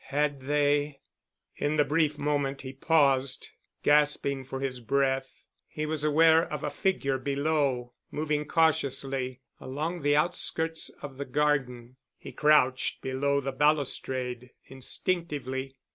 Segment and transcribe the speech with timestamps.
[0.05, 0.99] Had they...
[1.57, 3.49] In the brief moment he paused,
[3.83, 10.15] gasping for his breath, he was aware of a figure below moving cautiously along the
[10.15, 11.97] outskirts of the garden.
[12.17, 15.77] He crouched below the balustrade instinctively.